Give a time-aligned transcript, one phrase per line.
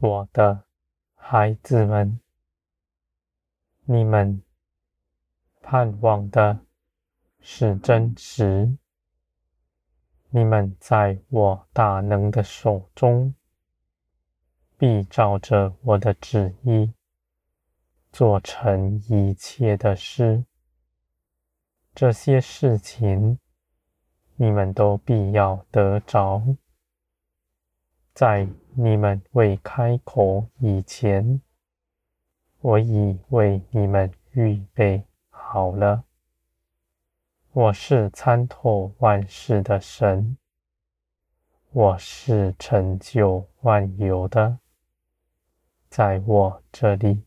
[0.00, 0.62] 我的
[1.16, 2.20] 孩子们，
[3.84, 4.40] 你们
[5.60, 6.60] 盼望的
[7.40, 8.76] 是真实。
[10.30, 13.34] 你们在我大能的手中，
[14.76, 16.94] 必照着我的旨意
[18.12, 20.44] 做成一切的事。
[21.92, 23.40] 这些事情，
[24.36, 26.40] 你们都必要得着。
[28.18, 31.40] 在你们未开口以前，
[32.60, 36.02] 我已为你们预备好了。
[37.52, 40.36] 我是参透万事的神，
[41.70, 44.58] 我是成就万有的，
[45.88, 47.22] 在我这里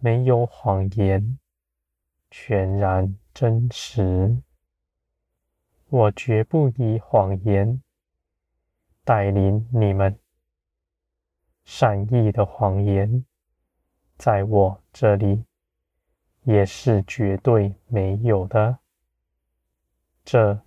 [0.00, 1.38] 没有谎言，
[2.28, 4.36] 全然真实。
[5.88, 7.80] 我绝不以谎言
[9.06, 10.18] 带领你们，
[11.64, 13.24] 善意的谎言，
[14.18, 15.44] 在我这里
[16.42, 18.76] 也是绝对没有的。
[20.24, 20.60] 这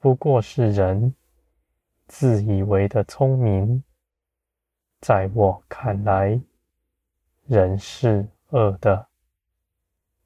[0.00, 1.14] 不过是人
[2.08, 3.84] 自以为的聪明，
[5.00, 6.40] 在我看来，
[7.44, 9.06] 人是恶的，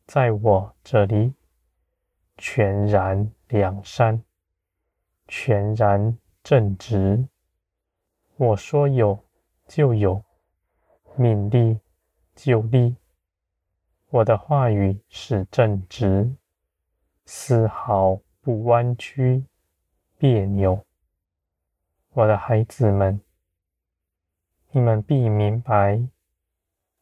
[0.07, 1.35] 在我这里
[2.39, 4.23] 全然良善，
[5.29, 7.29] 全然正直。
[8.41, 9.23] 我说有
[9.69, 10.25] 就有，
[11.15, 11.79] 命立
[12.35, 12.97] 就立。
[14.09, 16.35] 我的话语是正直，
[17.27, 18.19] 丝毫。
[18.43, 19.45] 不弯曲、
[20.17, 20.83] 别扭，
[22.15, 23.21] 我的孩子们，
[24.71, 26.03] 你们必明白，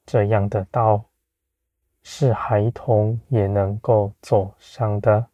[0.04, 1.04] 这样的道
[2.02, 5.28] 是孩童也能够走上的，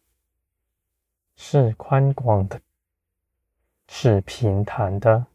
[1.35, 2.61] 是宽广的，
[3.87, 5.25] 是平坦的，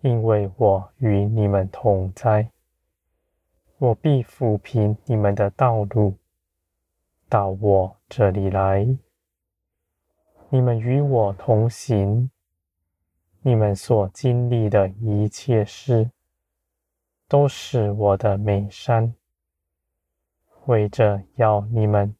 [0.00, 2.50] 因为我与你们同在，
[3.78, 6.14] 我必抚平你们的道路，
[7.28, 8.96] 到我这里来。
[10.50, 12.30] 你们与我同行，
[13.42, 16.10] 你们所经历的一切事，
[17.26, 19.12] 都是我的美善，
[20.66, 22.14] 为着要你们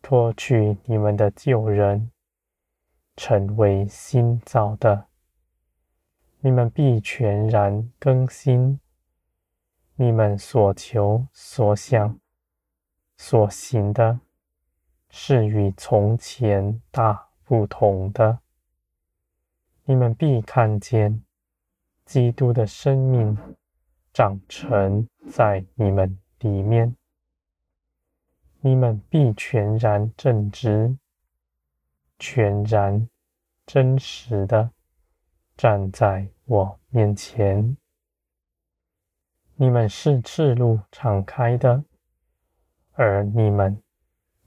[0.00, 2.10] 脱去你们的旧人，
[3.16, 5.09] 成为新造的。
[6.40, 8.80] 你们必全然更新，
[9.96, 12.18] 你们所求所想
[13.16, 14.20] 所行的。
[15.12, 18.38] 是与从前大不同的。
[19.84, 21.24] 你们必看见
[22.04, 23.36] 基督的生命
[24.12, 26.96] 长成在你们里面。
[28.60, 30.96] 你们必全然正直、
[32.18, 33.08] 全然
[33.66, 34.70] 真实的
[35.60, 37.76] 站在我面前。
[39.56, 41.84] 你们是赤露敞开的，
[42.92, 43.78] 而你们。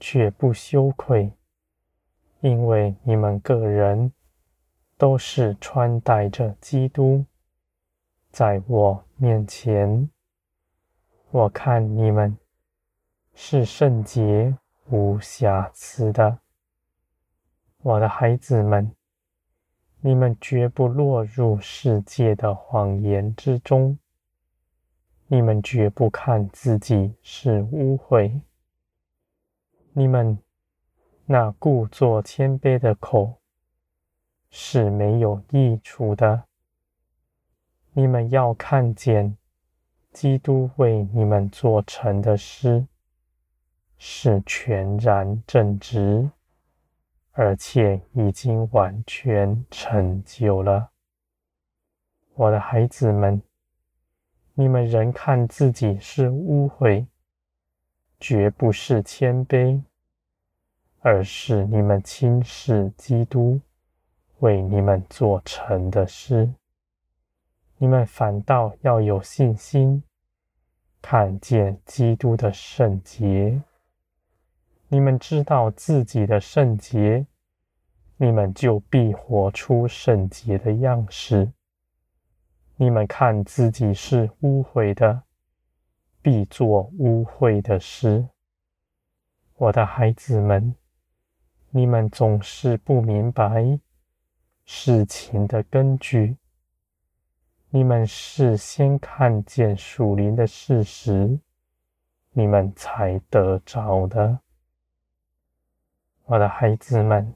[0.00, 1.32] 却不羞愧，
[2.40, 4.12] 因为你们个人
[4.98, 7.24] 都是穿戴着基督，
[8.30, 10.10] 在我面前，
[11.30, 12.36] 我看你们
[13.32, 14.54] 是圣洁
[14.90, 16.40] 无瑕疵的。
[17.78, 18.94] 我的孩子们，
[20.06, 23.98] 你们绝不落入世界的谎言之中，
[25.28, 28.38] 你们绝不看自己是污秽。
[29.94, 30.38] 你们
[31.24, 33.40] 那故作谦卑的口
[34.50, 36.44] 是没有益处的。
[37.94, 39.34] 你们要看见
[40.12, 42.86] 基督为你们做成的事
[43.96, 46.30] 是全然正直，
[47.34, 50.90] 而且已经完全成就了。
[52.34, 53.42] 我的孩子们，
[54.54, 57.06] 你们仍看自己是污秽。
[58.20, 59.82] 绝不是谦卑，
[61.00, 63.60] 而是你们轻视基督
[64.38, 66.54] 为你们做成的事。
[67.76, 70.02] 你们反倒要有信心，
[71.02, 73.60] 看见基督的圣洁。
[74.94, 77.26] 你们知道自己的圣洁，
[78.16, 81.50] 你们就必活出圣洁的样式。
[82.76, 85.24] 你们看自己是污秽的。
[86.22, 88.28] 必做污秽的事，
[89.56, 90.76] 我的孩子们，
[91.70, 93.80] 你们总是不明白
[94.64, 96.36] 事情的根据。
[97.70, 101.40] 你们是先看见属灵的事实，
[102.30, 104.38] 你们才得着的。
[106.26, 107.34] 我的孩子们，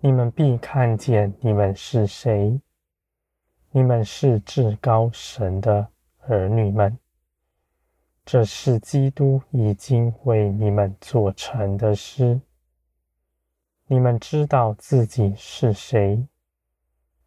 [0.00, 2.60] 你们必看见你们是谁，
[3.70, 5.88] 你们是至高神的
[6.26, 6.98] 儿女们。
[8.22, 12.38] 这是基督已经为你们做成的事。
[13.86, 16.22] 你们知道自己是谁，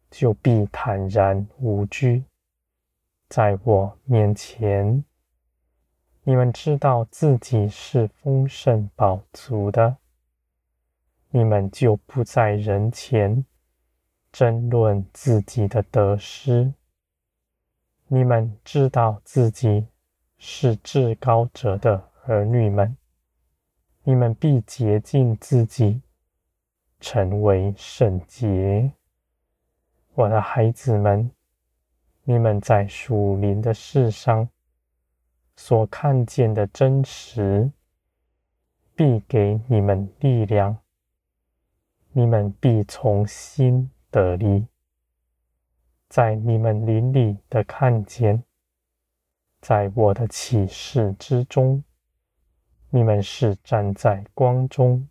[0.08, 2.22] 就必坦然无惧，
[3.28, 5.04] 在我面前。
[6.22, 9.96] 你们知道自己是丰盛饱足的，
[11.34, 13.44] 你们就不在人前
[14.30, 16.72] 争论自己的得失。
[18.06, 19.88] 你们知道自己。
[20.46, 22.94] 是至高者的儿女们，
[24.02, 26.02] 你们必洁净自己，
[27.00, 28.92] 成为圣洁。
[30.12, 31.30] 我的孩子们，
[32.24, 34.46] 你们在属灵的事上
[35.56, 37.70] 所看见的真实，
[38.94, 40.76] 必给你们力量，
[42.16, 44.68] 你们必从心得力，
[46.08, 48.44] 在你们邻里的看见。
[49.60, 51.82] 在我的启示之中，
[52.90, 55.08] 你们是站在光中，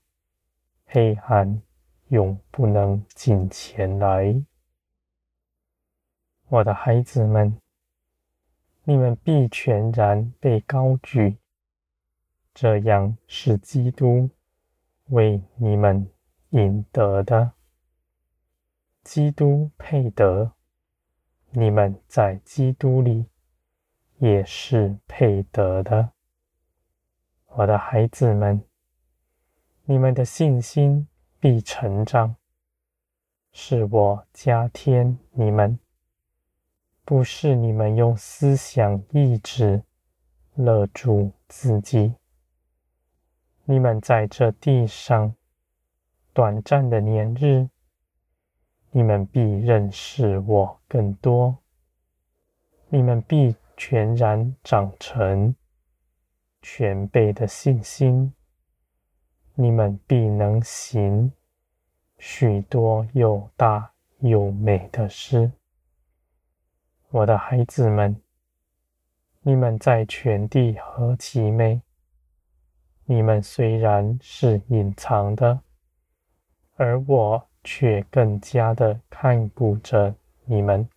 [0.86, 1.62] 黑暗
[2.08, 4.42] 永不能近前来。
[6.48, 7.60] 我的孩子们，
[8.86, 11.36] 你们必全然被高举，
[12.54, 14.30] 这样是基督
[15.08, 16.08] 为你们
[16.54, 17.52] 赢得的。
[19.04, 20.54] 基督配得，
[21.52, 23.28] 你们在基督里。
[24.20, 26.12] 也是配得的，
[27.48, 28.64] 我的孩子们，
[29.84, 31.10] 你们的信心
[31.42, 32.38] 必成长，
[33.52, 35.78] 是我加添你们，
[37.04, 39.84] 不是你们用思想意志
[40.54, 42.16] 勒住自己。
[43.66, 45.36] 你们在这地上
[46.34, 47.70] 短暂的年日，
[48.92, 51.58] 你们必认识我更多，
[52.90, 53.56] 你们必。
[53.76, 55.54] 全然长成
[56.62, 58.32] 全备的信心，
[59.56, 61.34] 你们必能行
[62.20, 65.52] 许多又大又美的事。
[67.10, 68.16] 我的孩子们，
[69.42, 71.82] 你们在全地何其美！
[73.06, 75.60] 你们虽然是隐藏的，
[76.76, 80.16] 而我却更加的看顾着
[80.46, 80.88] 你们，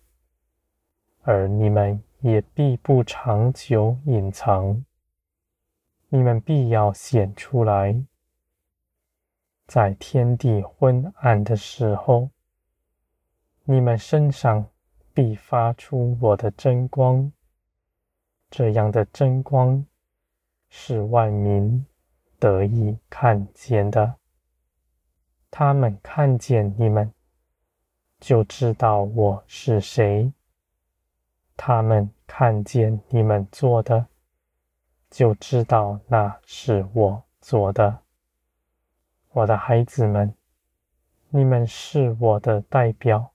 [1.23, 2.01] 而你们。
[2.21, 4.83] 也必不长久隐藏，
[6.09, 8.03] 你们必要显出来，
[9.67, 12.31] 在天地昏暗的时候，
[13.65, 14.67] 你们身上
[15.13, 17.31] 必发出我的真光。
[18.49, 19.85] 这样的真光
[20.69, 21.85] 是万民
[22.39, 24.15] 得以看见的。
[25.59, 27.11] 他们看见你们，
[28.19, 30.31] 就知道我是谁。
[31.55, 34.05] 他们看见你们做的，
[35.09, 38.01] 就知道那是我做的。
[39.31, 40.31] 我的孩子们，
[41.29, 43.31] 你们是我的代表，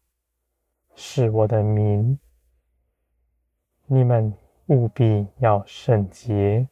[0.95, 2.17] 是我的民。
[3.87, 4.33] 你们
[4.67, 6.69] 务必要圣洁。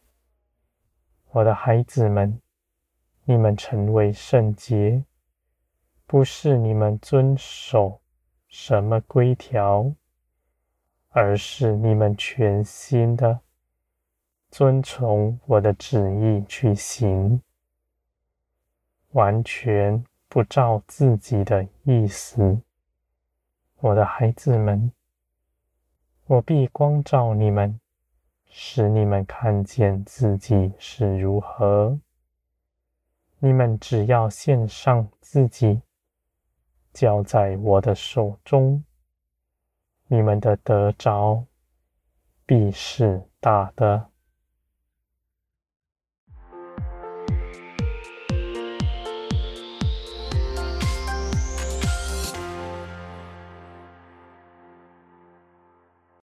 [1.33, 2.41] 我的孩子们，
[3.25, 5.05] 你们成为圣洁，
[6.11, 8.01] 不是你们遵守
[8.49, 9.95] 什么规条。
[11.13, 13.41] 而是你们全心的
[14.49, 17.41] 遵从我的旨意去行，
[19.11, 22.61] 完全不照自己的意思。
[23.79, 24.93] 我的孩子们，
[26.27, 27.81] 我必光照你们，
[28.49, 31.99] 使你们看见自己是如何。
[33.41, 35.83] 你们只要献上自己，
[36.93, 38.85] 交在我的手中。
[40.07, 41.45] 你们的得着
[42.45, 44.11] 必是大的。